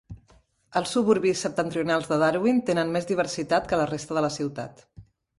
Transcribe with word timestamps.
Els 0.79 0.93
suburbis 0.95 1.41
septentrionals 1.45 2.09
de 2.13 2.17
Darwin 2.23 2.61
tenen 2.69 2.93
més 2.95 3.05
diversitat 3.11 3.69
que 3.73 3.79
la 3.81 3.85
resta 3.91 4.17
de 4.19 4.25
la 4.27 4.33
ciutat. 4.39 4.83